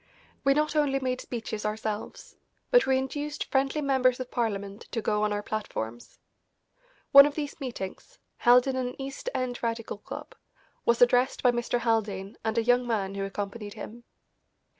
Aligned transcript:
We 0.43 0.55
not 0.55 0.75
only 0.75 0.99
made 0.99 1.21
speeches 1.21 1.63
ourselves, 1.63 2.35
but 2.71 2.87
we 2.87 2.97
induced 2.97 3.45
friendly 3.51 3.81
members 3.81 4.19
of 4.19 4.31
Parliament 4.31 4.87
to 4.93 4.99
go 4.99 5.21
on 5.21 5.31
our 5.31 5.43
platforms. 5.43 6.17
One 7.11 7.27
of 7.27 7.35
these 7.35 7.59
meetings, 7.59 8.17
held 8.37 8.65
in 8.65 8.75
an 8.75 8.99
East 8.99 9.29
End 9.35 9.61
Radical 9.61 9.99
club, 9.99 10.33
was 10.85 11.03
addressed 11.03 11.43
by 11.43 11.51
Mr. 11.51 11.81
Haldane 11.81 12.35
and 12.43 12.57
a 12.57 12.63
young 12.63 12.87
man 12.87 13.13
who 13.13 13.23
accompanied 13.25 13.75
him. 13.75 14.03